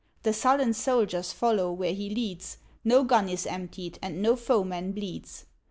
The 0.23 0.33
sullen 0.33 0.73
soldiers 0.73 1.31
follow 1.31 1.71
where 1.71 1.93
he 1.93 2.09
leads; 2.09 2.57
No 2.83 3.03
gun 3.03 3.29
is 3.29 3.45
emptied, 3.45 3.99
and 4.01 4.19
no 4.19 4.35
foeman 4.35 4.93
bleeds. 4.93 5.45